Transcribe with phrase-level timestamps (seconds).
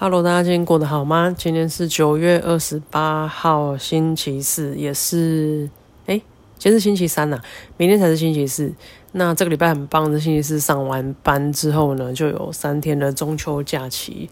[0.00, 1.34] Hello，大家今天过得好吗？
[1.36, 5.68] 今天是九月二十八号，星期四，也是
[6.06, 6.14] 哎，
[6.56, 7.40] 今天是星期三呐，
[7.76, 8.72] 明天才是星期四。
[9.10, 14.30] 那这个礼拜很棒的，星期四上完班之后呢，就有三天的中秋假期。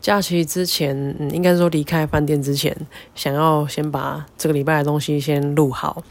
[0.00, 2.76] 假期之前，嗯，应该说离开饭店之前，
[3.14, 6.02] 想要先把这个礼拜的东西先录好。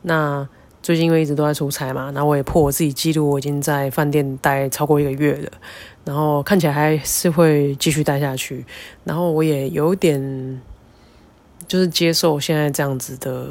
[0.00, 0.48] 那
[0.82, 5.50] 最近因为一直都在出差嘛，然后我也破我自己记录，我已经在饭店待超过一个月了，
[6.06, 8.64] 然后看起来还是会继续待下去，
[9.02, 10.62] 然后我也有点
[11.66, 13.48] 就是接受现在这样子的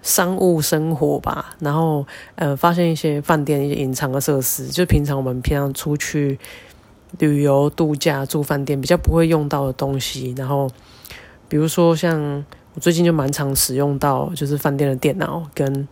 [0.00, 6.38] 商务生活吧，然后呃发现一些饭店一些隐藏的设施，就平常我们平常出去
[7.18, 10.70] 旅游度假住饭店比较不会用到的东西，然后
[11.48, 15.88] 比如说像我最近就蛮常使用到就是饭店的电脑跟。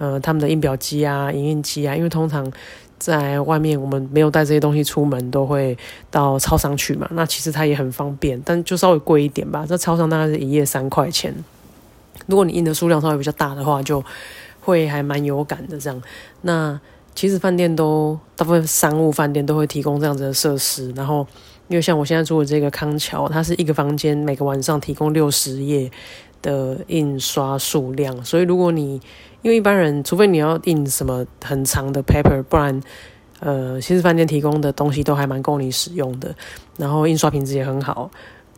[0.00, 2.48] 呃，他们的印表机啊、影印机啊，因为通常
[2.98, 5.76] 在外面我们没有带这些东西出门，都会
[6.10, 7.08] 到超商去嘛。
[7.12, 9.64] 那其实它也很方便，但就稍微贵一点吧。
[9.68, 11.34] 这超商大概是一页三块钱。
[12.26, 14.04] 如果你印的数量稍微比较大的话，就
[14.60, 16.02] 会还蛮有感的这样。
[16.42, 16.78] 那
[17.14, 20.92] 其实饭店都大部分商务饭店都会提供这样子的设施。
[20.92, 21.26] 然后，
[21.68, 25.90] 因为像我现在住的这个康桥，它是一个房间，每个晚上提供六十页
[26.42, 28.24] 的印刷数量。
[28.24, 29.00] 所以如果你
[29.42, 32.80] 因为一般人，除非你要印什么很长的 paper，不然，
[33.38, 36.34] 呃，其实饭店提供的东西都还蛮够你使用的。
[36.76, 38.10] 然后印刷品质也很好，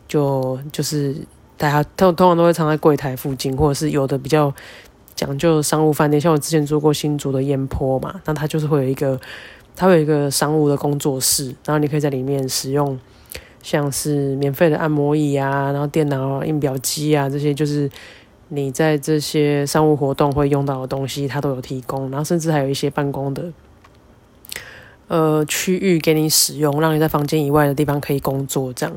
[0.07, 1.15] 就就是
[1.55, 4.51] 大家通通常都会藏在柜台附近，或者是有的比较
[5.15, 9.19] 讲究商务饭店，像我之前住过新竹的烟坡嘛，那它就是会有一个，
[9.75, 12.99] 它会有一个商务的工作室，然后你可以在里面使用，
[13.61, 17.87] 像是免费的按摩椅啊，然后电脑、印表机啊这些，就是。
[18.53, 23.45] 你在这些商务活动会用到的东西，它都有提供，然后甚至还有一些办公的
[25.07, 28.93] 呃区域给你使用，让你在房间以外的地方可以工作这样。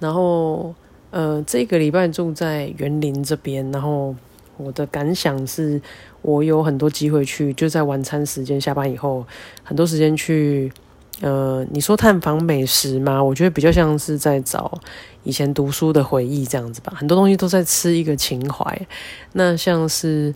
[0.00, 0.74] 然后
[1.10, 4.16] 呃，这个礼拜住在园林这边，然后
[4.56, 5.78] 我的感想是，
[6.22, 9.26] 我有很多机会去，就在晚餐时间下班以后，
[9.62, 10.72] 很多时间去。
[11.20, 13.20] 呃，你说探访美食吗？
[13.22, 14.80] 我觉得比较像是在找
[15.24, 16.92] 以前读书的回忆这样子吧。
[16.94, 18.86] 很多东西都在吃一个情怀。
[19.32, 20.32] 那像是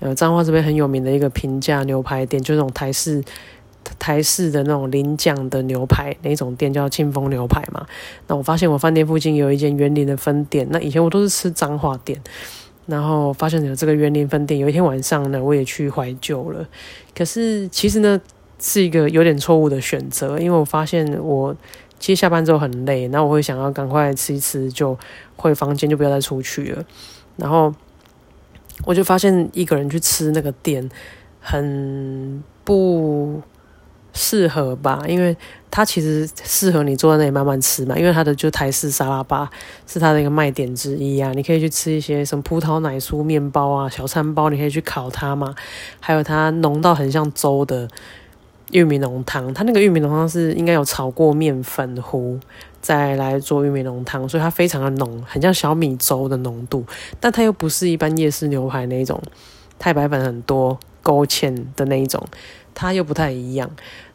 [0.00, 3.24] 呃，彰化这边很有名的一个平价牛排店，就那种台式
[3.98, 7.86] 台式的那种临酱的牛排那种店，叫庆丰牛排嘛。
[8.26, 10.68] 那我发现我饭店附近有一间园林的分店。
[10.70, 12.20] 那以前我都是吃彰化店，
[12.84, 14.60] 然后发现有这个园林分店。
[14.60, 16.68] 有一天晚上呢，我也去怀旧了。
[17.14, 18.20] 可是其实呢。
[18.58, 21.54] 是一个有点错误的选择，因为我发现我
[21.98, 24.98] 其实下班之后很累，那我会想要赶快吃一吃，就
[25.36, 26.84] 回房间就不要再出去了。
[27.36, 27.74] 然后
[28.84, 30.88] 我就发现一个人去吃那个店
[31.40, 33.40] 很不
[34.12, 35.36] 适合吧，因为
[35.70, 39.50] 它其实适合你坐在那里慢慢吃嘛，因为它的就台式沙拉吧
[39.86, 41.32] 是它的一个卖点之一啊。
[41.32, 45.54] 你可以去吃一些什么葡萄奶酥面包啊、小餐包，你可以去烤它嘛，
[46.00, 47.88] 还有它浓到很像粥的。
[48.72, 52.38] 玉米浓汤，它那个玉米浓汤是应该有炒过面粉糊
[52.80, 56.84] 再来做玉米浓汤，所以它非常的浓，很像小米粥的浓度。
[57.20, 59.22] 但它又不是一般夜市牛排那一种
[59.78, 62.20] 太白粉很多勾芡的那一种，
[62.74, 63.70] 它又不太一样。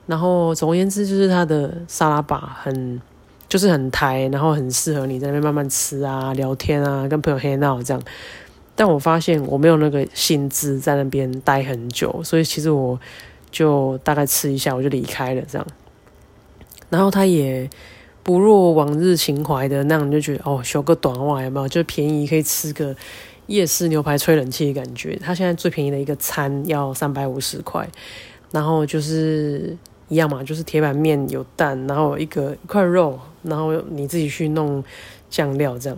[0.05, 3.01] 然后总而言之，就是它的沙拉吧很
[3.47, 8.03] 就是很台，然后很适合你在那边慢慢吃啊、聊天啊、跟朋友黑闹这样。
[8.75, 12.99] 但我发现我没有那个兴致在那边待很久，所以其实我。
[13.51, 15.67] 就大概吃一下，我就离开了这样。
[16.89, 17.69] 然后他也
[18.23, 21.67] 不若往日情怀的那样，就觉得哦，修个短袜有没有？
[21.67, 22.93] 就便宜可以吃个
[23.47, 25.15] 夜市牛排吹冷气的感觉。
[25.17, 27.87] 他现在最便宜的一个餐要三百五十块，
[28.51, 29.77] 然后就是
[30.09, 34.83] 一样嘛，就是铁板面有蛋，然后一个一块肉，然后你自己去弄
[35.29, 35.97] 酱料这样。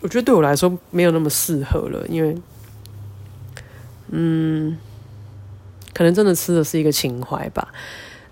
[0.00, 2.36] 我觉得对我来说没有那么适合了，因为
[4.08, 4.78] 嗯。
[5.96, 7.66] 可能真的吃的是一个情怀吧，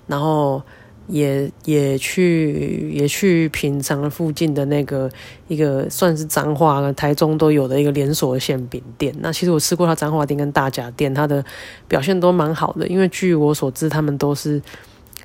[0.06, 0.62] 然后
[1.06, 5.10] 也也去也去品尝了附近的那个
[5.48, 9.14] 一个算是彰化台中都有的一个连锁馅饼店。
[9.20, 11.42] 那其实我吃过它彰化店跟大甲店，它的
[11.88, 12.86] 表现都蛮好的。
[12.86, 14.60] 因为据我所知，他们都是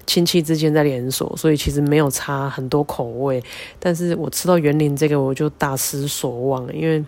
[0.06, 3.44] 亲戚之间在连锁，所以其实没有差很多口味。
[3.82, 7.04] 但是我吃到园林这个，我就大失所望，因为。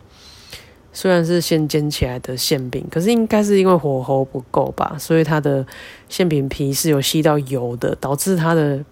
[0.94, 5.66] 虽然是先煎起来的馅饼，可是应该是因为火候不够吧，所以它的
[6.10, 8.84] 馅饼皮是有吸到油的，导致它的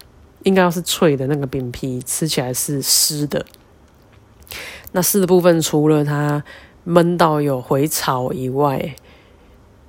[0.43, 3.45] 应该要是脆的那个饼皮吃起来是湿的。
[4.93, 6.43] 那湿的部分除了它
[6.87, 8.95] 焖到有回潮以外，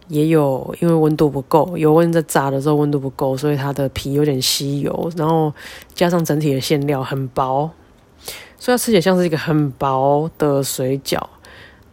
[0.08, 5.54] 也有因为温度不够，油温在炸的时候温度不够，所以它的皮有点吸油，然后
[5.94, 7.70] 加上整体的馅料很薄，
[8.58, 11.22] 所以它吃起来像是一个很薄的水饺，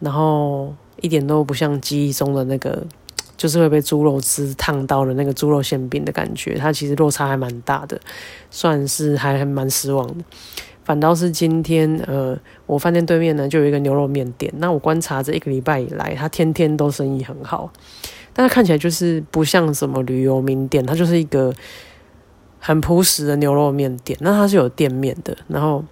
[0.00, 2.86] 然后一点都不像记忆中的那个，
[3.36, 8.00] 就是会被猪肉汁烫到的那个猪肉馅饼的感觉，它其实落差还蛮大的，
[8.50, 10.24] 算是还蛮失望的。
[10.84, 12.34] 反倒是今天，呃，
[12.64, 14.50] 我饭店对面呢就有一个牛肉面店。
[14.56, 17.70] 那我观察这一个礼拜以来，它天天都生意很好，
[18.32, 21.52] 但是看起来就是不像什么旅游名店，它就是一个
[22.58, 24.18] 很朴实的牛肉面店。
[24.22, 25.84] 那它是有店面的，然后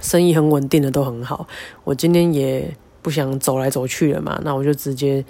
[0.00, 1.48] 生意很稳定的都很好。
[1.82, 5.24] 我今天也不想走来走去了嘛，那我就直接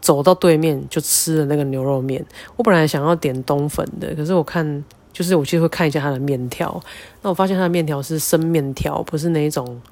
[0.00, 2.24] 走到对面就吃了那个牛肉面。
[2.56, 4.84] 我本来想要点冬粉的，可是我看。
[5.12, 6.80] 就是我其实会看一下它的面条，
[7.20, 9.82] 那我发现它的面条是生面条，不是那一种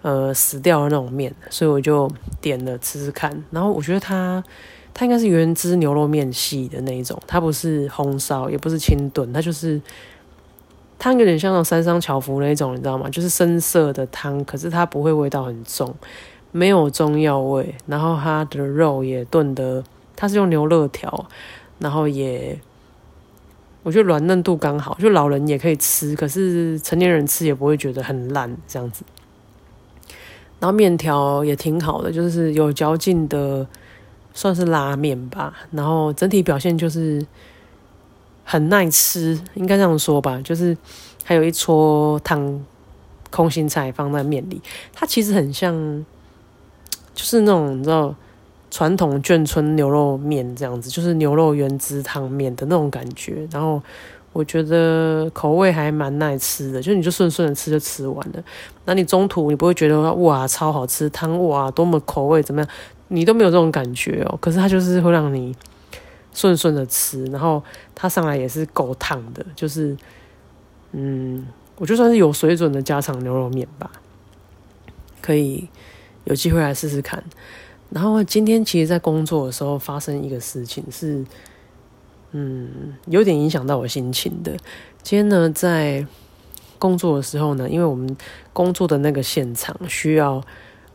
[0.00, 2.10] 呃死掉的那种面，所以我就
[2.40, 3.44] 点了吃吃看。
[3.50, 4.42] 然后我觉得它
[4.94, 9.80] 它应该是原汁牛肉面系的那一种，它不是红烧，也不是清炖，它就是
[10.98, 13.08] 汤有点像那种三商巧福那一种，你知道吗？
[13.10, 15.94] 就是深色的汤，可是它不会味道很重，
[16.52, 17.74] 没有中药味。
[17.86, 19.82] 然后它的肉也炖的，
[20.16, 21.26] 它是用牛肋条，
[21.78, 22.58] 然后也。
[23.84, 29.02] 我觉得软嫩度刚好，就老人也可以吃，可是成年人吃也不会觉得很烂这样子。
[30.60, 33.66] 然后面条也挺好的，就是有嚼劲的，
[34.34, 35.54] 算是拉面吧。
[35.70, 37.24] 然后整体表现就是
[38.44, 40.38] 很耐吃，应该这样说吧。
[40.44, 40.76] 就是
[41.24, 42.62] 还有一撮汤
[43.30, 44.60] 空心菜放在面里，
[44.92, 46.04] 它其实很像，
[47.18, 48.14] 就是那种你知道。
[48.70, 53.48] 传统眷村牛肉面这样子，就是牛肉原汁汤面的那种感觉。
[53.50, 53.82] 然后
[54.34, 58.44] 我觉得口味还蛮耐吃的，就你就顺顺的吃就吃完了。
[58.84, 62.70] 那你中途你不会觉得哇超好吃汤哇多么口味怎么样，
[63.08, 64.36] 你都没有这种感觉哦。
[64.38, 65.56] 可是它就是会让你
[66.34, 67.62] 顺顺的吃，然后
[67.94, 69.96] 它上来也是够烫的，就是
[70.92, 71.46] 嗯，
[71.78, 73.90] 我就算是有水准的家常牛肉面吧，
[75.22, 75.66] 可以
[76.28, 77.22] 有机会来试试看。
[77.90, 81.24] 然后今天其实，在工作的时候发生一个事情，是
[82.32, 84.52] 嗯，有点影响到我心情的。
[85.02, 86.06] 今天呢，在
[86.78, 88.14] 工作的时候呢，因为我们
[88.52, 90.44] 工作的那个现场需要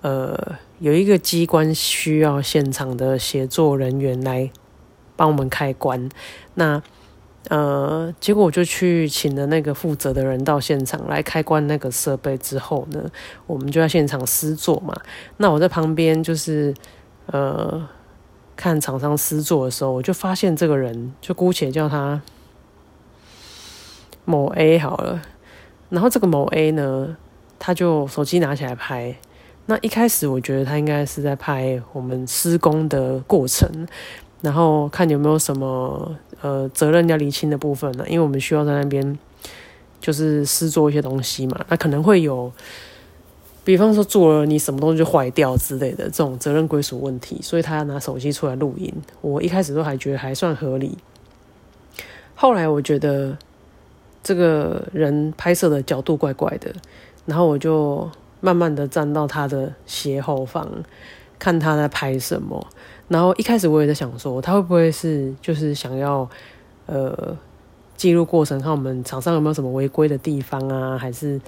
[0.02, 0.38] 呃
[0.80, 4.52] 有一个机关需要现场的协作人员来
[5.16, 6.10] 帮我们开关，
[6.54, 6.82] 那。
[7.50, 13.04] 呃，结果我就去请了那个负责的人到现场来开关那个设备之后呢，
[13.46, 14.96] 我们就在现场施作嘛。
[15.38, 16.74] 那我在旁边就是
[17.26, 17.86] 呃
[18.56, 22.22] 看厂商施作的时候，我就发现这个人，就姑且叫他
[24.24, 25.22] 某 A 好了。
[25.90, 27.18] 然后这个某 A 呢，
[27.60, 29.16] 他就手机拿起来拍。
[29.66, 33.70] 那一开始我觉得他应该是在拍我们施工的过程。
[34.42, 38.06] 然后看有没有什么呃责任要厘清的部分呢？
[38.08, 39.18] 因为我们需要在那边
[40.00, 42.52] 就是试做一些东西嘛，那可能会有，
[43.64, 48.94] 比方说做了你什么东西就坏掉之类的这种责任归属问题，所以他要拿手机出来录音。
[49.22, 50.98] 我一开始都还觉得还算合理，
[52.36, 53.38] 后来我觉得
[54.22, 56.74] 这个人拍摄的角度怪怪的，
[57.26, 58.10] 然后我就
[58.42, 60.68] 慢慢的站到他的斜后方，
[61.40, 62.68] 看他在拍什么。
[63.14, 66.28] 然后一开始我也在想说，他会不会是就是想要
[66.88, 67.38] 呃
[67.96, 71.40] 记录过程，看我们厂商有没有什么违规的地方啊，还是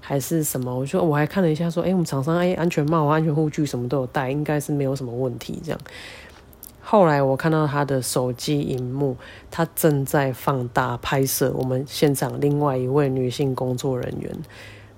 [0.00, 0.72] 还是什么？
[0.72, 5.60] 我说我还看了一下，说哎，我们厂商哎安全帽、安全护具什么都有戴，应该是没有什么问题。
[5.64, 5.80] 这样，
[6.80, 9.16] 后来我看到他的手机荧幕，
[9.50, 14.32] 他正在放大拍摄我们现场另外一位女性工作人员，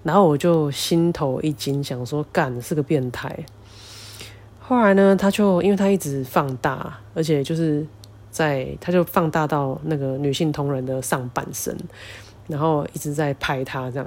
[0.02, 3.46] 然后我就心头一惊，想说干是个变态。
[4.70, 7.84] 后来呢，他就因为他一直放大，而且就是
[8.30, 11.76] 在他就放大到那个女性同仁的上半身，
[12.46, 14.06] 然后一直在拍他这样。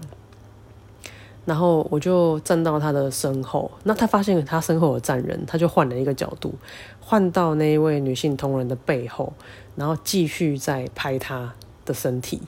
[1.44, 6.56] 然后我就站到他的身后，那他发现他身后有站人，他就换了一个角度，
[7.02, 9.34] 换到那一位女性同仁的背后，
[9.76, 11.54] 然后继续在拍他
[11.84, 12.42] 的身体。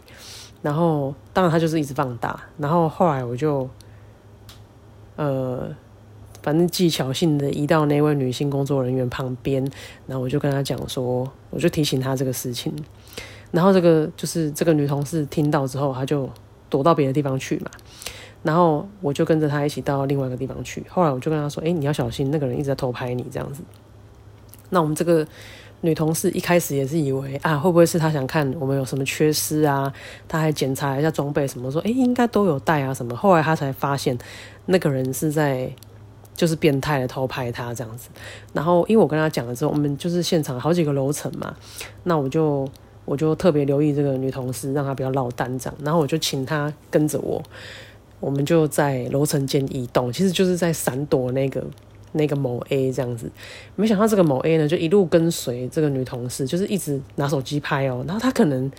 [0.62, 2.42] 然后当然他就是一直放大。
[2.58, 3.70] 然后后来我就，
[5.18, 5.76] 呃。
[6.46, 9.68] 反正技巧性的移到那位女性工作人员旁边，
[10.06, 12.72] 然后我就跟她讲说，我就提醒她这个事情。
[13.50, 16.30] 然后这个就是这个女同事听到之后，她就
[16.70, 17.72] 躲到别的地方去嘛。
[18.44, 20.86] 然后我就跟着她一起到另外一个地方去。
[20.88, 23.64] 后来我就跟她说：“哎，你要小心，那个人一直在偷拍你这样子。”
[24.70, 25.26] 那我们这个
[25.82, 29.92] 女同事一开始也是以为啊，会不会是她想看我们有什么缺失啊？
[30.28, 34.16] 她还检查一下装备什么，说：“哎，应该都有带啊什么。”后来她才发现，
[34.68, 35.72] 那个人是在。
[36.36, 38.10] 就是变态的偷拍他这样子。
[38.54, 41.56] 然后因为我跟他讲了之后，我们就是现场好几个楼层嘛，
[42.04, 42.70] 那我就
[43.06, 45.76] 我就特别留意这个女同事，让她不要落单这样。
[45.84, 47.42] 然后我就请她跟着我，
[48.20, 51.64] 我们就在楼层间移动，其实就是在闪躲那个。
[52.18, 53.30] 那个某 A 这样子，
[53.76, 58.06] 没想到这个某 A 呢，就一路跟随这个女同事，就是一直拿手机拍哦。
[58.08, 58.72] 然后他可能，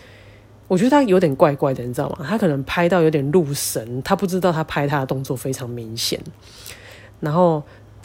[0.69, 2.25] 我觉得他有点怪怪的，你知道吗？
[2.27, 6.19] 他可能拍到有点入神，他不知道他拍他的动作非常明显。
[7.21, 7.63] 然后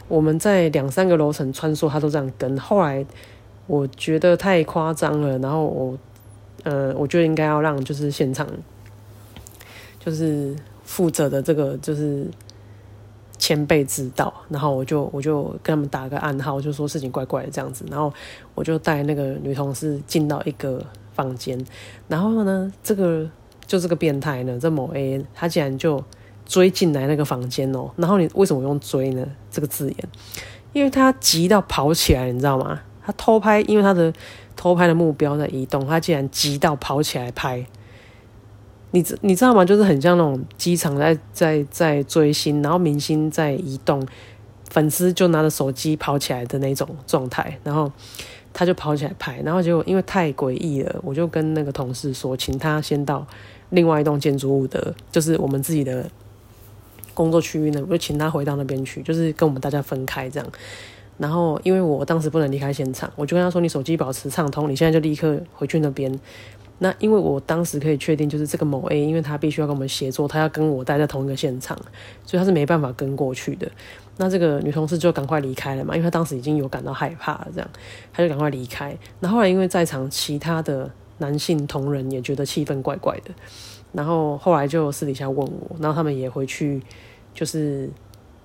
[0.08, 2.58] 我们在两三个楼层穿梭，他都这样跟。
[2.58, 3.04] 后来
[3.66, 5.98] 我觉得太夸张了，然后我
[6.64, 8.46] 呃，我觉得应该要让就是现场
[9.98, 10.54] 就是
[10.84, 12.26] 负责的这个就是。
[13.38, 18.12] 前辈知道，然后我就我就跟他们打个暗号，就说事情怪怪的这样子，然后
[18.54, 20.80] 我就带那个女同事进到一个
[21.12, 21.60] 房间，
[22.06, 23.28] 然后呢，这个
[23.66, 26.00] 就这个变态呢，这某 A 他竟然就
[26.52, 29.26] 追进来那个房间哦，然后你为什么用追呢？
[29.50, 30.08] 这个字眼，
[30.74, 32.78] 因为他急到跑起来，你知道吗？
[33.02, 34.12] 他偷拍，因为他的
[34.54, 37.64] 偷拍的目标在移动，他竟然急到跑起来拍。
[38.90, 39.64] 你知你知道吗？
[39.64, 44.06] 就是很像那种机场在在在追星，然后明星在移动，
[44.68, 47.90] 粉丝就拿着手机跑起来的那种状态，然后
[48.52, 53.26] 他就跑起来拍，然后结果因为太诡异了，我就跟那个同事说，请他先到
[53.70, 56.04] 另外一栋建筑物的，就是我们自己的
[57.14, 60.48] 工作区域呢，我就请他回到那边去，就是跟我们大家分开这样。
[61.18, 66.18] 然后因为我当时不能离开现场，我就跟他说：“你手机保持畅通，你现在就立刻回去那边。”
[66.78, 71.78] 那因为我当时可以确定，就是这个某 A，因为他必须要跟我们协作，他要跟我待在同一个现场，
[72.24, 73.70] 所以他是没办法跟过去的。
[74.16, 77.70] 那这个女同事就赶快离开了嘛，因为她当时已经有感到害怕了，这样，
[78.12, 78.96] 她就赶快离开。
[79.20, 83.30] 那后来因为在场其他的男性同仁也觉得气氛怪怪的，
[83.92, 86.82] 然后后来就私底下问我，然后他们也回去，
[87.32, 87.88] 就是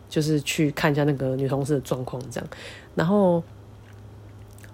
[0.07, 2.49] 就是去看一下那个女同事的状况，这样。
[2.95, 3.43] 然后，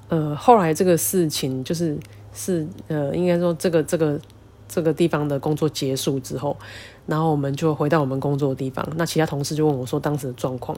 [0.09, 1.97] 呃，后来这个事情就是。
[2.35, 4.19] 是呃，应该说这个这个
[4.67, 6.57] 这个地方的工作结束之后，
[7.05, 8.83] 然后我们就回到我们工作的地方。
[8.95, 10.75] 那其他同事就问我说当时的状况，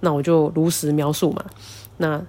[0.00, 1.44] 那我就如实描述嘛。
[1.98, 2.24] 那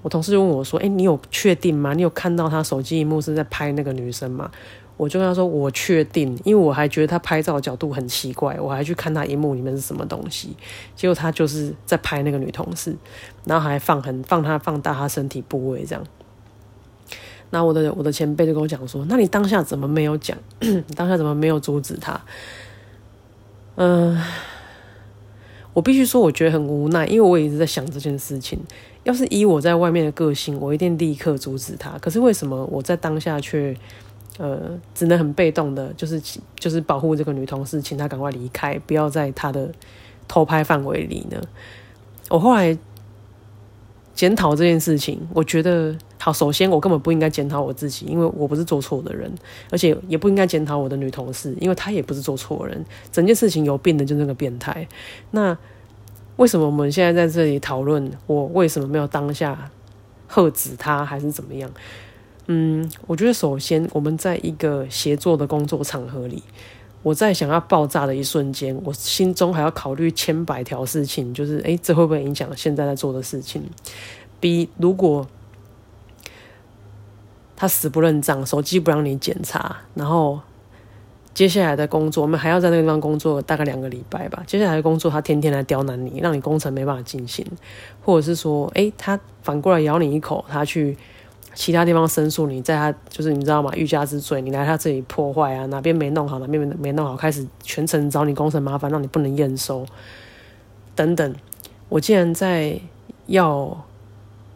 [0.00, 1.92] 我同事就问我说：“哎，你有确定吗？
[1.92, 4.50] 你有看到他手机荧幕是在拍那个女生吗？”
[4.96, 10.56] 我就跟他说：“我确定，因为我还觉得他拍照角度很奇怪，我还去看他荧幕里面是什么东西。
[10.94, 12.96] 结果他就是在拍那个女同事，
[13.44, 16.04] 然后还放很放他放大他身体部位这样。”
[17.50, 20.36] 那我的我的前辈就跟我讲说：“那你当下怎么没有讲？
[20.96, 22.20] 当下怎么没有阻止他？”
[23.76, 24.16] 嗯，
[25.72, 28.58] 我必须说，我觉得很无奈，因为我一直在想这件事情。
[29.02, 31.90] 要是以我在外面的个性，我一定立刻阻止他。
[31.98, 33.76] 可是为什么我在当下却
[34.38, 36.20] 呃只能很被动的，就是
[36.58, 39.70] 就是保护这个女同事，请她赶快离开，不要在她的
[40.28, 41.40] 偷拍范围里呢？
[42.30, 42.76] 我后来。
[44.16, 46.32] 检讨这件事情，我觉得好。
[46.32, 49.28] 首先，我根本不应该检讨我自己，因为我不是做错的人，
[49.72, 52.84] 而且也不应该检讨我的女同事，因为她也不是做错人。
[53.10, 54.86] 整件事情有病的就那个变态。
[55.32, 55.58] 那
[56.36, 59.68] 为什么我们现在在这里讨论我为什么没有当下
[60.28, 61.68] 喝止他，还是怎么样？
[62.46, 66.42] 嗯，我觉得首先我们在一个协作的工作场合里。
[67.02, 73.62] 我在想要爆炸的一瞬间，我心中还要考虑千百条事情，就是诶，这会不会影响现在在做的事情？
[74.40, 75.26] 比如果
[77.54, 80.40] 他死不认账，手机不让你检查，然后
[81.34, 84.42] 接下来的工作，我们还要在那个地方工作大概两个礼拜吧。
[84.46, 87.46] 接下来的工作，他天天来刁难你，让你工程没办法进行，
[88.02, 90.96] 或者是说，诶，他反过来咬你一口，他去。
[91.54, 93.70] 其他地方申诉，你在他就是你知道吗？
[93.76, 99.86] 欲加之罪，你来他这里破坏啊，哪边没弄好，哪边没没弄好，开始全程找你工程麻烦，让你不能验收，
[100.94, 101.34] 等等。
[101.88, 102.76] 我竟然在
[103.26, 103.84] 要，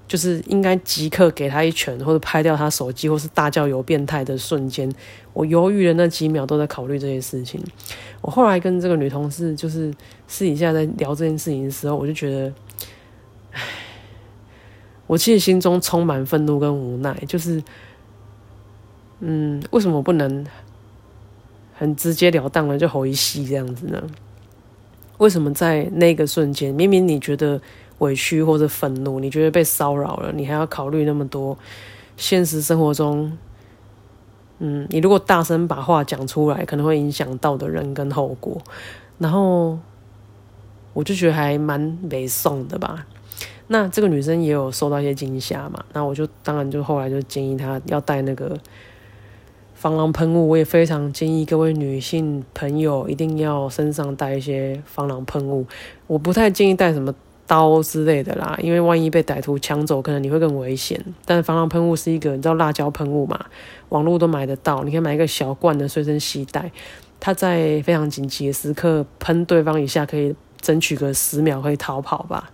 [0.09, 4.93] 就是应该即刻给他一拳，或者拍掉他手机，或是大叫有变态的瞬间，
[5.33, 7.62] 我犹豫了那几秒，都在考虑这些事情。
[8.21, 9.95] 我后来跟这个女同事就是
[10.26, 12.52] 私底下在聊这件事情的时候，我就觉得，
[13.52, 13.62] 唉。
[15.08, 17.60] 我其实心中充满愤怒跟无奈，就是，
[19.18, 20.46] 嗯，为什么不能
[21.74, 24.00] 很直截了当的就吼一吸这样子呢？
[25.16, 27.60] 为什么在那个瞬间，明明你觉得
[27.98, 31.58] 委屈或者愤怒，你觉得被骚扰了，你还要考虑那么多？
[32.16, 33.36] 现实生活中，
[34.58, 38.60] 嗯，你如果大声把话讲出来，可能会影响到的人跟后果。
[39.18, 39.78] 然后，
[40.92, 43.06] 我就觉得还蛮没送的吧。
[43.68, 45.84] 那这个女生也有受到一些惊吓嘛？
[45.92, 48.58] 那我就当然就后来就建议她要带那个
[49.75, 50.48] 防狼喷雾。
[50.48, 55.66] 我也非常建议各位女性朋友一定要身上带一些防狼喷雾。
[56.06, 57.14] 我不太建议带什么
[57.46, 61.02] 刀之类的啦，因为万一被歹徒抢走，可能你会更危险。
[61.25, 63.38] 但防狼喷雾是一个，你知道辣椒喷雾嘛？
[63.90, 66.70] 网络都买得到，你可以买一个小罐的随身携带。
[67.20, 72.50] 它在非常紧急的时刻喷对方一下，可以争取个十秒可以逃跑吧。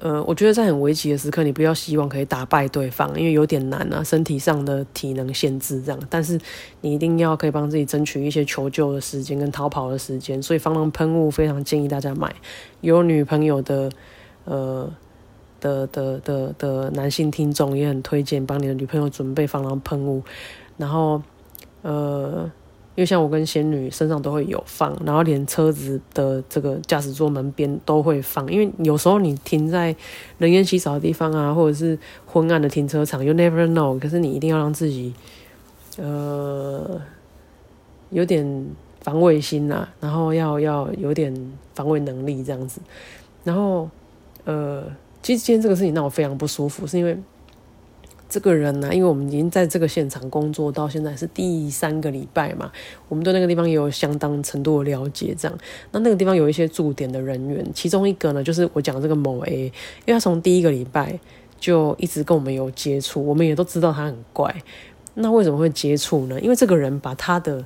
[0.00, 6.00] 呃，我觉得在很危急的时刻，你不要希望可以打败对方，因为有点难啊，身体上的体能限制这样。
[6.08, 6.40] 但是
[6.80, 10.42] 你一定要可以帮自己争取一些求救的时间跟逃跑的时间。
[10.42, 12.34] 所以防狼喷雾非常建议大家买。
[12.80, 13.90] 有女朋友的，
[14.46, 14.90] 呃
[15.60, 20.22] 的的的的男性听众也很推荐帮你的女朋友准备防狼喷雾。
[20.78, 21.22] 然后，
[21.82, 22.50] 呃。
[23.00, 28.46] 因为像我跟仙女身上都会有放，然后连车子的这个驾驶座门边都会放。
[28.52, 29.96] 因为有时候你停在
[30.36, 33.98] 人烟稀少的地方啊，或者是昏暗的停车场，you never know。
[33.98, 35.14] 可是你一定要让自己，
[35.96, 37.00] 呃，
[38.10, 38.66] 有点
[39.00, 41.34] 防卫心呐，然后要要有点
[41.72, 42.82] 防卫能力这样子。
[43.44, 43.88] 然后，
[44.44, 44.84] 呃，
[45.22, 47.18] 其实今天这个事情让我非常不舒服，是因为。
[48.30, 52.70] 这个人呢，因为我们已经在这个现场工作到现在是第三个礼拜嘛，
[53.08, 55.34] 我们对那个地方也有相当程度的了解。
[55.36, 55.58] 这样，
[55.90, 59.72] 那那个地方有一些驻点的人员，其中一个呢，就是我讲这个某 A，因
[60.06, 61.18] 为他从第一个礼拜
[61.58, 64.54] 就一直跟我们有接触，我们也都知道他很怪。
[65.14, 66.40] 那为什么会接触呢？
[66.40, 67.64] 因为这个人把他的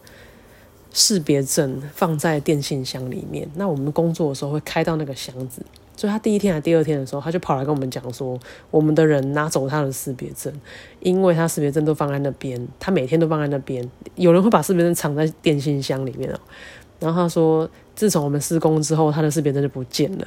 [0.92, 5.62] 识别证放在电信箱里面，那我们工作的时候会开到那个箱子。
[5.96, 8.38] 所以他第一天还第二天的时候，他就跑来跟我们讲说，
[8.70, 10.52] 我们的人拿走他的识别证，
[11.00, 13.88] 因为他识别证都放在那边，他每天都放在那边。
[14.16, 16.38] 有人会把识别证藏在电信箱里面哦。
[16.98, 20.26] 然后他说，自从我们施工之后，他的识别证就不见了。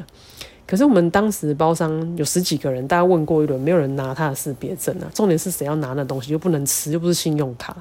[0.66, 5.08] 可是我们当时包商有十几个人，大家问过一轮，没有人拿他的识别证啊。
[5.14, 7.76] 重点是谁要拿那东西，又不能吃，又不是信用卡。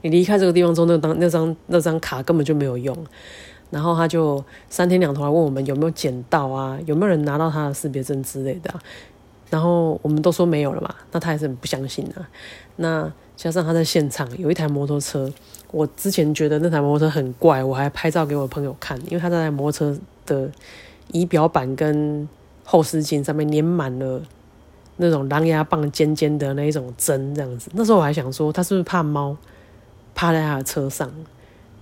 [0.00, 2.96] 你离开这个地方之后，那张那张那张卡根本就没有用。
[3.72, 8.72] 然后他就三天两头来问我们有没有捡到啊，有没有人拿到他的识别证之类的。
[9.48, 12.28] 然后我们都说没有了嘛，那他还是很不相信啊。
[12.76, 15.30] 那加上他在现场有一台摩托车，
[15.70, 20.50] 我之前觉得那台摩托车很怪，我还拍照给我朋友看，因为他在摩托车的
[21.10, 22.28] 仪表板跟
[22.64, 24.22] 后视镜上面粘满了
[24.96, 27.70] 那种狼牙棒尖尖的那一种针，这样子。
[27.74, 29.36] 那时候我还想说，他是不是怕猫
[30.14, 31.10] 趴在他的车上？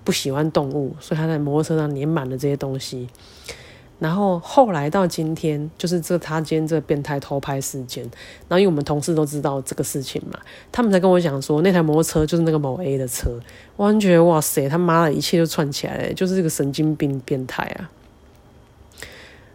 [0.05, 3.09] 不喜欢动物，所以他在摩托车上粘满了这些东西。
[3.99, 8.03] 然后后来到今天，就是这他今天这个变态偷拍事件。
[8.49, 10.41] 然后因为我们同事都知道这个事情嘛，
[10.73, 13.39] 他们才跟我讲说，那台摩托车就是那个某 A 的车。
[13.77, 17.91] 我觉得哇塞，他妈的一切就串起来了，就是这个神经病变态啊！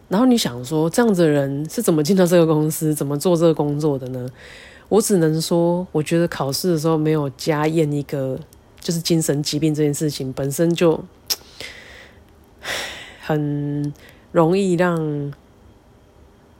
[0.06, 4.30] 然后你想说，这样子的人是怎么进到这个公司，怎么做这个工作的呢？
[4.88, 8.38] 我只能说，我觉得考试的时候没有加验一个。
[8.86, 11.02] 就是精神疾病这件事情本身就
[13.20, 13.92] 很
[14.30, 15.32] 容易让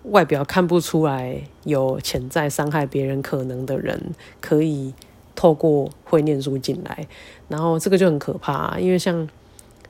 [0.02, 4.92] 外表看不出来有潜在伤害别人可能的人，可以
[5.36, 7.06] 透过会念书进来，
[7.46, 8.76] 然后这个就很可怕。
[8.80, 9.16] 因为像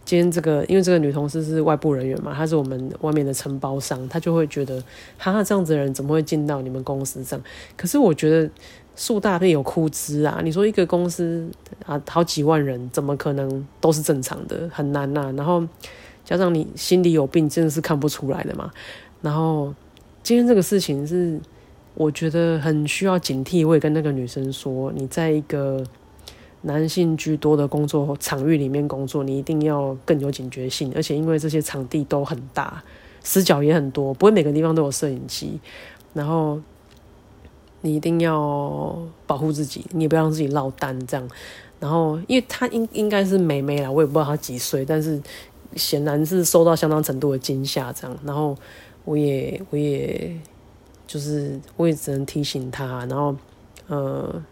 [0.05, 4.85] 今天这个，因为这个女同事是外部人员嘛，她是我们外面的承包商，她就会觉得，
[5.17, 7.41] 哈，这样子的人怎么会进到你们公司上？
[7.79, 8.51] 可是我觉得。
[8.97, 10.41] 树大必有枯枝啊！
[10.43, 11.47] 你说一个公司
[11.85, 14.69] 啊，好几万人，怎么可能都是正常的？
[14.73, 15.31] 很难呐。
[15.37, 15.63] 然后
[16.25, 18.71] 加上你心里有病，真的是看不出来的嘛。
[19.21, 19.75] 然后
[20.23, 21.39] 今天这个事情是，
[21.93, 23.69] 我觉得很需要警惕。
[23.69, 25.85] 我也跟那个女生说，你在一个
[26.63, 30.91] 男性居多的工作场域里面工作，你一定要更有警觉性。
[30.97, 32.83] 而且因为这些场地都很大，
[33.23, 35.61] 死角也很多，不会每个地方都有摄影机。
[36.15, 36.59] 然后。
[37.87, 41.29] 你一定要保护自己，你也不要让自己落单这样。
[41.79, 45.23] 然后，因为他应应该是妹妹啦，我也不知道她几岁，但是
[45.77, 48.19] 显然是受到相当程度的惊吓这样。
[48.25, 48.57] 然后，
[49.05, 50.37] 我也我也
[51.07, 53.37] 就是我也只能提醒他，然后
[53.87, 54.43] 呃，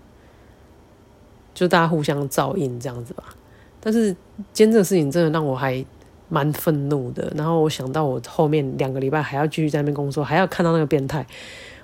[1.53, 3.35] 就大家互相照应这样子吧。
[3.81, 4.15] 但是
[4.53, 5.85] 今天这个事情真的让我还
[6.29, 7.33] 蛮愤怒的。
[7.35, 11.27] 然后我想到我后面两个礼拜还要继续在那边工作，还要看到那个变态，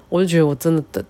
[0.08, 1.04] 我就觉得我真的的。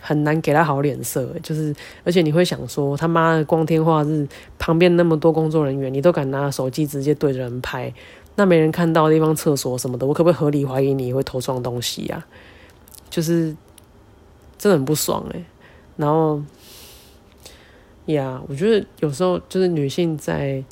[0.00, 4.26] 很难给他好脸色，就是，而且你会想说，他妈的光天化日，
[4.58, 7.92] 旁边那么多工作人员，你都敢拿手机直接对着人拍，
[8.36, 12.26] 那没人看到的地方，厕所什么的，我可不可以合理怀疑你会偷装东西呀？
[13.10, 13.54] 就是
[14.56, 15.44] 真的很不爽哎。
[15.96, 16.42] 然后，
[18.06, 20.64] 呀，我觉得有时候就是女性在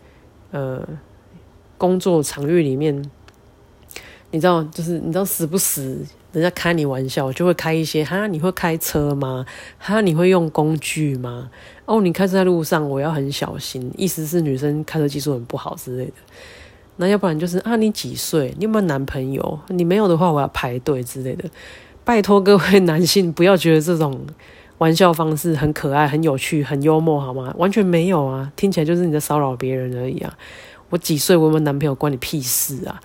[0.50, 0.82] 呃
[1.76, 2.96] 工作场域里面，
[4.30, 6.04] 你知道，就是你知道死不死。
[6.32, 9.46] 人家开你玩笑，就会开一些哈，你会开车吗？
[9.78, 11.50] 哈，你会用工具吗？
[11.86, 13.90] 哦，你开车在路上，我要很小心。
[13.96, 16.12] 意思是女生开车技术很不好之类的。
[16.96, 18.54] 那要不然就是啊，你几岁？
[18.58, 19.58] 你有没有男朋友？
[19.68, 21.48] 你没有的话，我要排队之类的。
[22.04, 24.20] 拜托各位男性，不要觉得这种
[24.78, 27.54] 玩笑方式很可爱、很有趣、很幽默，好吗？
[27.56, 30.36] 完全没有啊，听起来就是你在骚扰别人而已啊。
[30.90, 31.36] 我几岁？
[31.36, 31.94] 我有没有男朋友？
[31.94, 33.00] 关你屁事啊！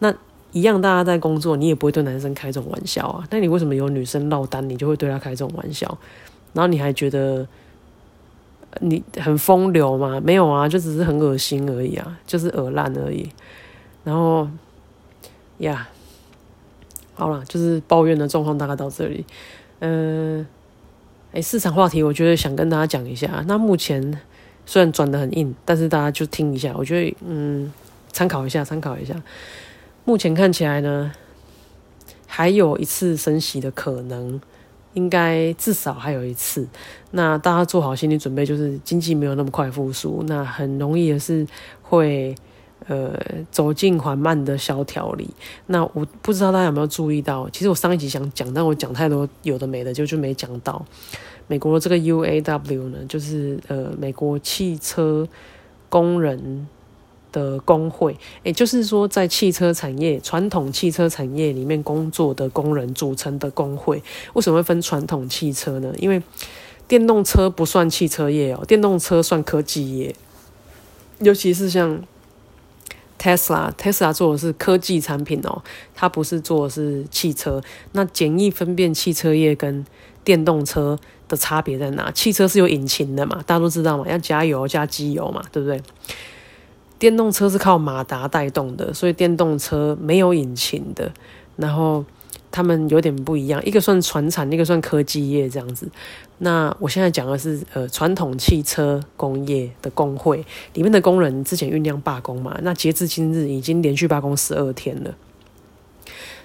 [0.00, 0.12] 那
[0.52, 3.24] 一样，大家在工作，你也不会对男生开这种玩笑啊。
[3.30, 5.98] 那你为什么有女生落单，你就会对他开这种玩笑？
[6.52, 7.46] 然后你还觉得
[8.80, 10.20] 你很风流吗？
[10.20, 13.28] 没有啊，就只是很恶心而已啊，就是恶烂而已。
[14.02, 14.48] 然后
[15.58, 15.88] 呀，
[17.14, 19.24] 好了，就是抱怨的状况大概到这里。
[19.78, 20.46] 嗯，
[21.32, 23.44] 哎，市场话题，我觉得想跟大家讲一下。
[23.46, 24.20] 那目前
[24.66, 27.72] 虽然转的很硬，但是大家就听一下，我觉得嗯，
[28.10, 29.14] 参考一下，参考一下。
[30.04, 31.12] 目前看起来呢，
[32.26, 34.40] 还有一次升息的可能，
[34.94, 36.66] 应该至少还有一次。
[37.12, 41.46] 那大家做好心理准备，就是经济没有那么快复苏，那很容易的是
[41.82, 42.34] 会
[42.88, 43.14] 呃
[43.52, 45.28] 走进缓慢的萧条里。
[45.66, 50.84] 那我不知道大家有没有注意到，其实我上一集想讲，但我讲太多有的没的，就就没讲到
[51.46, 55.28] 美国的这个 UAW 呢，就是呃美国汽车
[55.88, 56.66] 工人。
[57.32, 64.02] 的工会，也就是说，在汽车产业、传统汽车产业里面工作的工人组成的工会，
[64.34, 65.92] 为什么会分传统汽车呢？
[65.98, 66.22] 因为
[66.88, 70.14] 电动车不算汽车业哦，电动车算科技业，
[71.20, 72.02] 尤其是像
[73.18, 75.62] Tesla，Tesla 做的是科技产品哦，
[75.94, 77.62] 它不是做的是汽车。
[77.92, 79.84] 那简易分辨汽车业跟
[80.24, 82.10] 电动车的差别在哪？
[82.10, 85.80] 汽车是有引擎的嘛，大家都知道嘛，要加油加机油嘛，对不对？
[87.00, 91.10] 电动车是靠马达带动的，所以电动车没有引擎的。
[91.56, 92.04] 然后
[92.52, 95.90] 他们有点不一样，一个算传产，一个算科技业这样子。
[96.38, 105.14] 那我现在讲的是呃传统汽车工业的工会里面的工人之前酝酿罢工嘛，那截至今日已经连续罢工十二天了。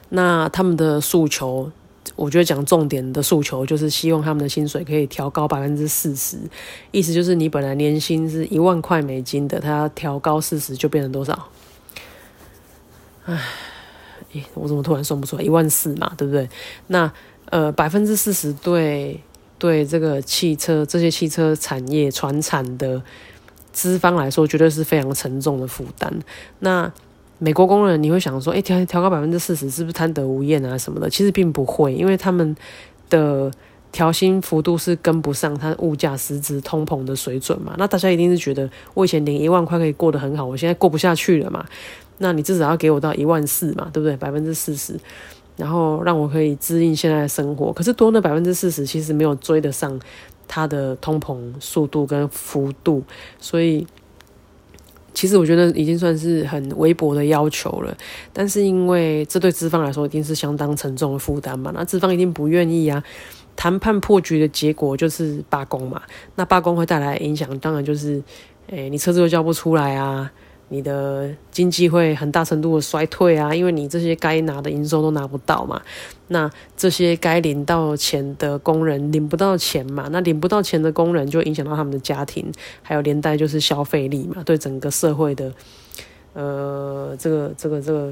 [0.10, 1.72] 那他们的诉求。
[2.16, 6.38] 我觉得讲重点的诉求就是希望他们的薪水可以调高百分之四十，
[6.92, 11.50] 意思就是你本来年薪是一万块美金的，他要调高四十就变成多少？
[13.26, 13.40] 唉，
[14.54, 15.44] 我怎么突然算不出来？
[15.44, 16.48] 一万四嘛，对不对？
[16.88, 17.12] 那
[17.50, 19.22] 呃，百分之四十对
[19.58, 23.02] 对这个汽车这些汽车产业传产的
[23.72, 26.12] 资方来说，绝对是非常沉重的负担。
[26.60, 26.92] 那
[27.38, 31.10] 美国工人，你会想说，哎，调调高百分之四十，是不是贪得无厌啊什么的？
[31.10, 32.56] 其实并不会，因为他们
[33.10, 33.52] 的
[33.92, 37.76] 调薪幅度是跟不上它物价实质通膨的水准嘛。
[37.78, 41.66] 那大家一定是觉得，我以前领一万块可以过得很好，我现在过不下去了嘛。
[42.20, 44.16] 那你至少要给我到一万四嘛，对不对？
[44.16, 44.98] 百分之四十，
[45.58, 47.74] 然后让我可以支应现在的生活。
[47.74, 50.00] 可是多那百分之四十，其实没有追得上
[50.48, 53.04] 它的通膨速度跟幅度，
[53.40, 53.86] 所以。
[55.16, 57.98] 其实我觉得已经算是很微薄的要求了，
[58.32, 63.04] 但是因为这对资方来说一定是相当沉重的负担嘛，那资方一定不愿意啊。
[63.56, 66.02] 谈判破局的结果就是罢工嘛，
[66.36, 68.22] 那罢工会带来影响，当然就是，
[68.68, 70.30] 诶，你车子都交不出来啊。
[70.70, 75.82] 你的经济会很大程度的衰退啊，因为你这些该拿的营收都拿不到嘛。
[76.30, 82.52] 那这些该领到钱的工人领不到钱嘛，那领不到钱的工人就影响到他们的家庭，
[82.82, 85.54] 还有连带就是消费力嘛，对整个社会的，
[86.34, 88.12] 呃，这个这个这个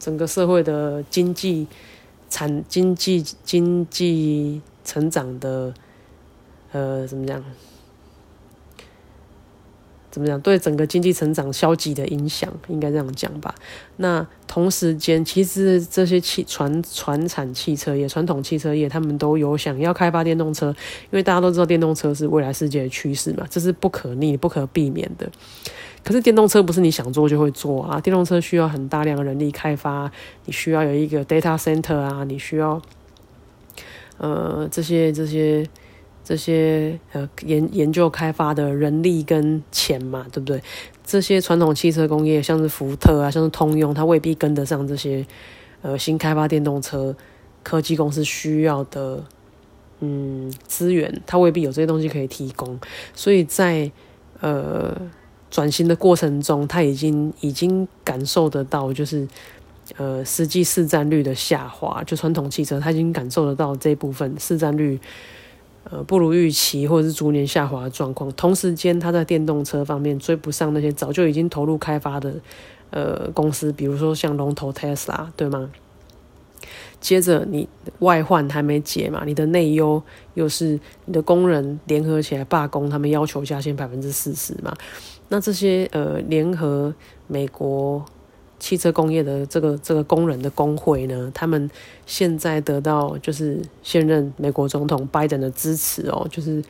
[0.00, 1.68] 整个社会的经济
[2.28, 5.72] 产经济经济成长的，
[6.72, 7.40] 呃，怎么讲？
[10.14, 10.40] 怎么讲？
[10.42, 13.52] 对整个经济成长消极的影响，应该这样讲吧。
[13.96, 20.68] 那同时间，其实这些汽传传产汽车业、传统汽车业，他们都有想要开发电动车，
[21.10, 25.28] 因为大家都知道电动车是未来世界的趋势嘛，这是不可逆、不可避免的。
[26.04, 30.08] 可是电动车不是你想做就会做啊，电动车需要很大量的人力开发，
[30.44, 32.80] 你需要有一个 data center 啊，你需要
[34.18, 35.64] 呃这些这些。
[35.64, 35.70] 这些
[36.24, 40.62] 这些呃研研究开发的人力跟钱嘛，对不对？
[41.04, 45.26] 这些传统汽车工业，像是福特啊，像是通用，它未必跟得上这些
[45.82, 47.14] 呃新开发电动车
[47.62, 49.22] 科技公司需要的
[50.00, 52.80] 嗯资源，它未必有这些东西可以提供。
[53.14, 53.92] 所以在
[54.40, 54.96] 呃
[55.50, 59.28] 转型的过程中，它已经已经感受得到，就是
[59.98, 62.02] 呃实际市占率的下滑。
[62.04, 64.98] 就传统汽车，它已经感受得到这部分市占率。
[65.94, 68.28] 呃，不如预期，或者是逐年下滑的状况。
[68.32, 72.34] 同时间，它在电动车方面追不上那些早就已经投入开发的
[72.90, 75.70] 呃公司，比如说像龙头 Tesla，对吗？
[77.00, 77.68] 接着，你
[78.00, 80.02] 外患还没解嘛，你的内忧
[80.32, 84.74] 又是你的工人联合起来罢工，他们要求加薪百分之四十嘛。
[85.28, 86.92] 那这些呃联合
[87.28, 88.04] 美国
[88.64, 91.70] 汽车工业的这个这个工人的工会呢，他们
[92.06, 96.64] 现在得到就是现任美国总统拜登的支持哦，就是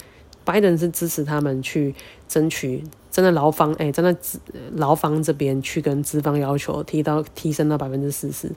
[0.44, 1.94] 拜登是支持他们去
[2.26, 2.82] 争取。
[3.12, 4.40] 真的劳方哎，真的资
[4.74, 8.50] 劳方这边去跟资方要求提到提升到百分之四十。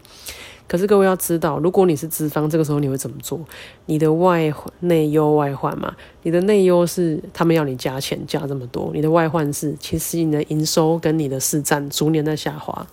[0.67, 3.39] 可是各位要知道，如果你是资方，这个时候你会怎么做？
[3.86, 12.88] 你的外内忧外患嘛，你的内忧是他们要你加钱加这么多，你的外患是其实你的营收跟你的市占逐年在下滑，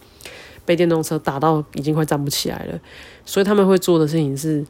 [0.65, 2.79] 被电动车打到已经快站不起来了。
[3.25, 4.65] 所以他们会做的事情是。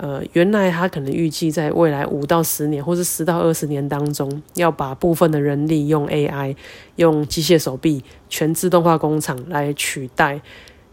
[0.00, 6.54] 呃，原来他可能预计在未来五到十年，或是十到二十年当中，要把部分的人力用 AI、
[6.94, 10.40] 用机械手臂、全自动化工厂来取代，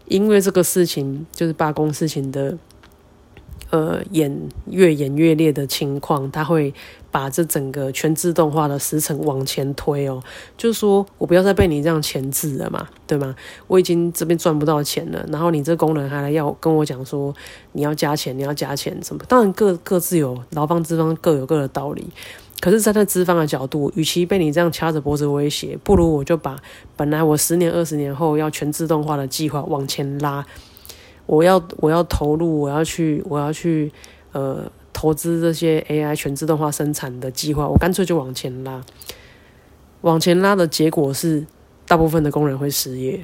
[0.06, 2.58] 因为这个事情就是罢工事情的。
[3.70, 4.36] 呃，演
[4.70, 6.72] 越演越烈的情况，他会
[7.16, 10.22] 把这整个全自动化的时程往前推哦。
[10.58, 13.34] 就是说我不要再被你这样钳制了嘛，对吗？
[13.68, 17.34] 我已经这边赚不到钱了，然后你这工人还来要跟我讲说
[17.72, 19.24] 你要加钱，你要加钱什么？
[19.26, 22.06] 当然各各自有劳方资方各有各的道理。
[22.60, 26.58] 可是站在资方的角度，与其被你这样掐着脖子威胁，不如我就把
[26.96, 30.44] 本来我十年、二十年后要全自动化的计划往前拉。
[31.26, 33.90] 我要我要投入，我要去我要去
[34.32, 38.82] 呃投资这些 AI 全自动化生产的计划，我干脆就往前拉。
[40.00, 41.44] 往前拉的结果是，
[41.86, 43.20] 大部分的工人会失业，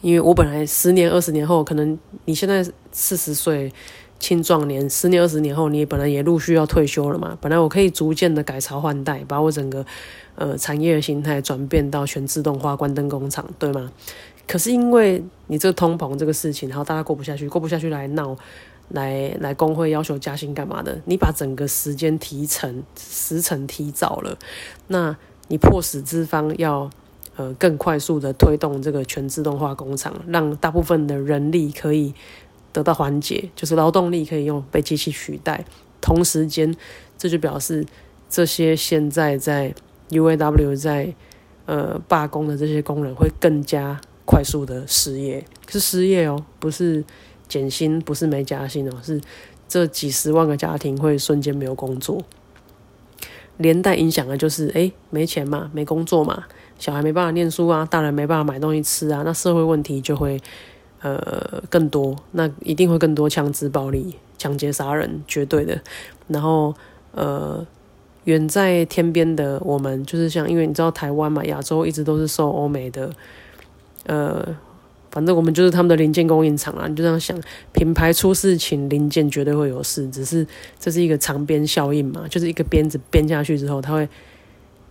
[0.00, 3.72] 因为我本来十年二十年后，可能你现在四十岁
[4.20, 9.84] 青壮年，十年二十年后你本来也陆续要退休了嘛，本来我可以逐渐的改朝换代，把我整个
[10.36, 13.90] 呃产业的形态转变到全自动化关灯工厂，对吗？
[14.46, 18.36] 可是因为你这个通膨这个事情，然后大家过不下去，过不下去来闹，
[18.90, 21.00] 来来工会要求加薪干嘛的？
[21.06, 24.38] 你把整个时间提成时程提早了，
[24.88, 25.16] 那
[25.48, 26.90] 你迫使资方要
[27.36, 32.14] 呃更快速的推动这个全自动化工厂，让大部分的人力可以
[32.72, 35.64] 得到缓解，就是劳动力可以用被机器取代。
[36.00, 36.74] 同时间，
[37.18, 37.86] 这就表示
[38.28, 39.74] 这些现在在
[40.10, 41.14] UAW 在
[41.66, 44.00] 呃罢工的这些工人会更加。
[44.26, 47.04] 快速的失业是失业哦，不是
[47.50, 49.20] 减薪，不是没加薪哦，是
[49.68, 52.22] 这几十万个家庭会瞬间没有工作，
[53.56, 56.44] 连带影响的就是哎没钱嘛，没工作嘛，
[56.78, 60.40] 小孩没办法念书啊，大人没办法买东西吃啊，那社会问题就会
[61.02, 65.78] 呃更多，那一定会更多枪支暴力、抢劫杀人，绝对的。
[66.28, 66.72] 然后
[67.12, 67.66] 呃
[68.24, 73.10] 远在天边的我们，就是像因为你知道台湾嘛，亚洲一直都是受欧美的。
[74.06, 74.56] 呃，
[75.10, 77.36] 反正我们就是他们的零件供应厂啦，你就这样想，
[77.72, 80.46] 品牌出事情，零件绝对会有事，只是
[80.78, 84.08] 这是一个长鞭效应嘛，就是一个鞭子鞭下去之后，它会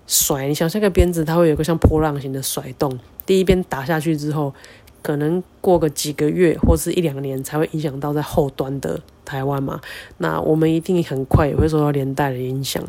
[0.08, 0.48] 甩。
[0.48, 3.00] 你想，像个鞭子，它会有个像波浪形的甩动。
[3.26, 4.54] 第一鞭打下去之后，
[5.02, 9.80] 可能过个几个月或是一两年，才会影响到在后端的台湾嘛。
[10.18, 12.84] 那我们一定很快也会受到连带的影响。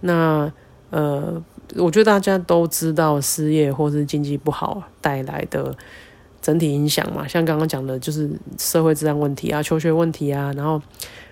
[0.00, 0.52] 那
[0.90, 1.42] 呃。
[1.76, 5.72] 我觉得大家都知道失业或是经济不好带来的
[6.42, 10.80] 整体影响嘛，像刚刚讲的，就是社会治安问题啊、求学问题啊，然后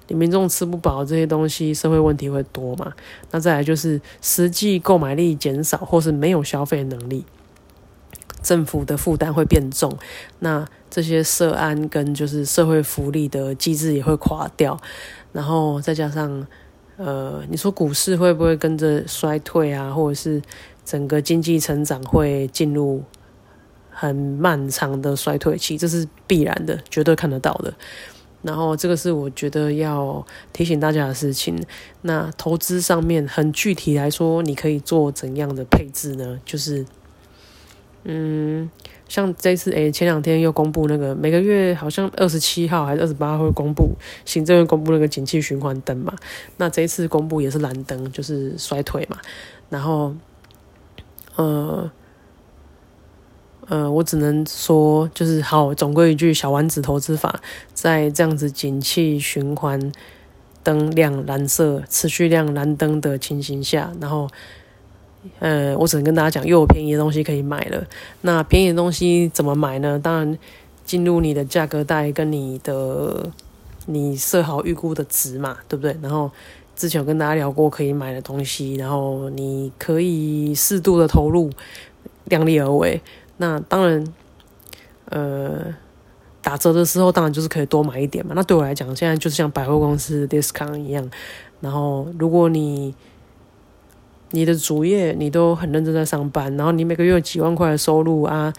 [0.09, 2.93] 你民众吃不饱这些东西，社会问题会多嘛。
[3.31, 7.25] 那再来就是实际购买力减少或是没有消费能力，
[8.43, 9.97] 政府的负担会变重，
[10.41, 14.79] 那这些社安跟就是社会福利的机制也会垮掉，
[15.33, 16.47] 然后再加上。
[17.01, 19.89] 呃，你说股市会不会跟着衰退啊？
[19.89, 20.43] 或者是
[20.85, 23.05] 整个经济成长会进入
[23.99, 25.77] 很漫长的衰退期？
[25.77, 27.75] 这是必然的，绝对看得到的。
[28.43, 31.61] 然后这个是我觉得要提醒大家的事情。
[32.03, 36.39] 那投资上面很具体来说，你可以做怎样的配置呢？
[36.45, 36.87] 就是，
[38.05, 38.71] 嗯。
[39.09, 46.15] 像这次，诶，前两天又公布那个每个月好像二十七号还是二十八号会公布行政院公布那个景气循环灯嘛？
[46.59, 49.17] 那这一次公布也是蓝灯，就是衰退嘛。
[49.71, 50.15] 然后，
[51.37, 51.91] 呃，
[53.69, 57.41] 呃，我只能说，就是好，总归一句，小丸子投资法
[57.73, 59.93] 在这样子景气循环
[60.63, 64.29] 灯亮蓝色、持续亮蓝灯的情形下，然后。
[65.41, 67.85] 呃，我只能跟大家讲，又有便宜的东西可以买了。
[68.21, 69.99] 那便宜的东西怎么买呢？
[69.99, 70.39] 当然，
[70.87, 73.29] 进入你的价格带跟你的
[73.87, 75.95] 你设好预估的值嘛，对不对？
[76.01, 76.31] 然后
[76.77, 81.51] 之前有跟大家聊过可以买的东西，然后你可以适度的投入，
[82.27, 82.99] 量力而为。
[83.39, 84.05] 那当然，
[85.07, 85.75] 呃，
[86.43, 88.33] 打折的时候当然就是可以多买一点嘛。
[88.37, 91.11] 那对我来讲，现在就是像百货公司 discount 一样。
[91.61, 92.95] 然后如果你
[94.31, 98.53] 你的主业你都很认真在上班，然后你每个月有几万块的收入啊，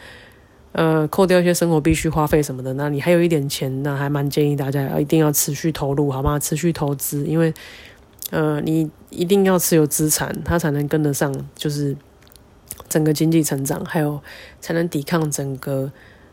[0.71, 6.37] 呃，扣掉一些生活必须花费什么的，那你还有一点钱，那还蛮建议大家一定要持续投入，好吗？
[6.39, 7.53] 持续投资，因为
[8.31, 11.95] 呃，你一定要持有资产，它才能跟得上，就是
[12.89, 14.19] 整个经济成长，还有
[14.59, 15.91] 才能抵抗整个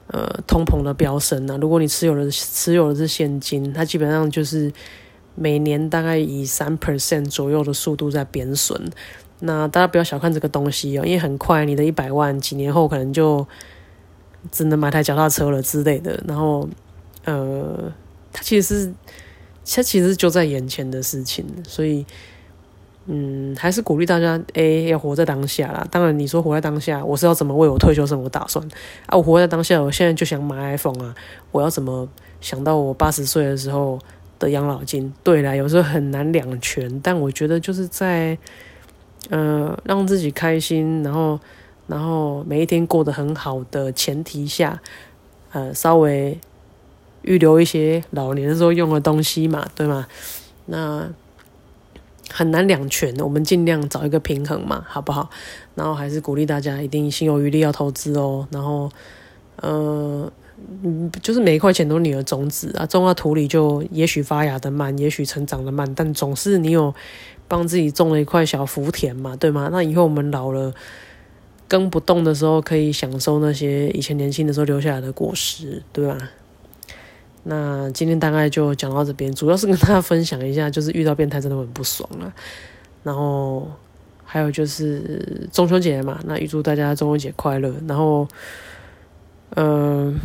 [0.09, 1.57] 呃通膨的飙升啊。
[1.61, 4.73] 如果你持有的持有的是现金，它基本上就是
[5.35, 8.91] 每年大概以三 percent 左右的速度在贬损。
[9.41, 13.47] 那大家不要小看这个东西哦，因为很快你的一百万几年后可能就
[14.51, 16.19] 只能买台脚踏车了之类的。
[16.27, 16.67] 然后，
[17.27, 17.93] 呃，
[18.33, 18.95] 它其实是
[19.67, 22.07] 它其实就在眼前的事情，所以，
[23.07, 25.87] 嗯，还是鼓励大家，哎，要活在当下啦。
[25.91, 28.67] 当然，你说活在当下，我是要怎么为我退休生活打算
[29.07, 29.17] 啊？
[29.17, 31.15] 我活在当下，我现在就想买 iPhone 啊，
[31.53, 32.09] 我要怎么
[32.41, 33.99] 想到我八十岁的时候
[34.39, 35.13] 的养老金？
[35.23, 38.39] 对啦，有时候很难两全，但我觉得就是在。
[39.29, 41.41] 呃，让自己开心，然后，
[41.89, 44.81] 然后每一天过得很好的前提下，
[45.51, 46.39] 呃，稍微
[47.23, 50.07] 预留一些老年的时候用的东西嘛，对吗？
[50.67, 51.09] 那
[52.31, 55.29] 很难两全，我们尽量找一个平衡嘛，好不好？
[55.75, 58.47] 然后还是鼓励大家一定心有余力要投资哦。
[58.51, 58.91] 然后，
[59.57, 60.31] 呃，
[60.83, 66.95] 嗯，就是每一块钱都是你的种子啊，种到土里就也许发芽的慢，也许成长的慢，但总是你有。
[67.49, 69.69] 帮自己种了一块小福田嘛，对吗？
[69.71, 70.75] 那以后我们老了
[71.69, 76.19] 耕不动的时候，可以享受那些以前年轻的时候留下来的果实，对吧？
[77.49, 82.33] 那今天大概就讲到这边，主要是跟大家分享一下，就是遇到变态真的很不爽啊。
[83.03, 83.71] 然后
[84.25, 87.75] 还有就是中秋节嘛，那预祝大家中秋节快乐。
[87.87, 88.29] 然后，
[89.55, 90.19] 嗯。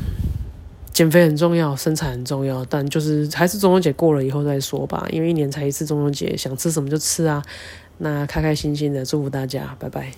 [0.93, 7.41] 减肥很重要，身材很重要，但就是还是中秋节过了以后再说吧，因为一年才一次中秋节，想吃什么就吃啊。
[7.99, 10.11] 那开开心心的祝福大家，拜拜。